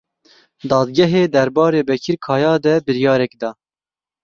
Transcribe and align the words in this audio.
Dadgehê 0.69 1.23
derbarê 1.33 1.81
Bekir 1.89 2.17
Kaya 2.25 2.53
de 2.63 2.73
biryarek 2.87 3.33
da. 3.41 3.49